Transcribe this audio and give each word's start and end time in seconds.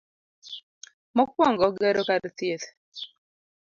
Mokwongo, 1.15 1.65
gero 1.79 2.01
kar 2.09 2.23
thieth, 2.37 2.67